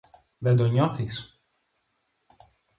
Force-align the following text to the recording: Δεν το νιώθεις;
Δεν 0.37 0.55
το 0.55 0.65
νιώθεις; 0.67 1.41